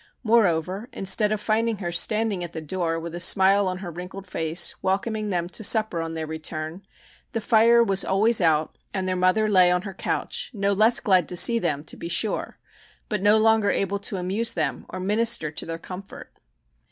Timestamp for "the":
2.53-2.59, 7.33-7.39